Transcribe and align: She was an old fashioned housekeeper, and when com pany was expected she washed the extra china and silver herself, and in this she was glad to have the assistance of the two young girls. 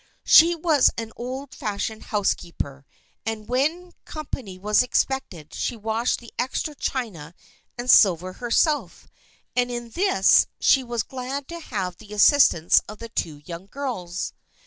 She 0.25 0.55
was 0.55 0.89
an 0.97 1.11
old 1.15 1.53
fashioned 1.53 2.05
housekeeper, 2.05 2.87
and 3.23 3.47
when 3.47 3.91
com 4.03 4.25
pany 4.25 4.59
was 4.59 4.81
expected 4.81 5.53
she 5.53 5.75
washed 5.77 6.17
the 6.19 6.33
extra 6.39 6.73
china 6.73 7.35
and 7.77 7.87
silver 7.87 8.33
herself, 8.33 9.07
and 9.55 9.69
in 9.69 9.91
this 9.91 10.47
she 10.59 10.83
was 10.83 11.03
glad 11.03 11.47
to 11.49 11.59
have 11.59 11.97
the 11.97 12.13
assistance 12.15 12.81
of 12.89 12.97
the 12.97 13.09
two 13.09 13.43
young 13.45 13.67
girls. 13.67 14.33